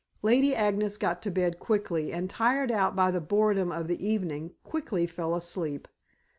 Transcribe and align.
Lady 0.23 0.55
Agnes 0.55 0.97
got 0.97 1.21
to 1.21 1.29
bed 1.29 1.59
quickly, 1.59 2.11
and 2.11 2.27
tired 2.27 2.71
out 2.71 2.95
by 2.95 3.11
the 3.11 3.21
boredom 3.21 3.71
of 3.71 3.87
the 3.87 4.03
evening, 4.03 4.55
quickly 4.63 5.05
fell 5.05 5.35
asleep. 5.35 5.87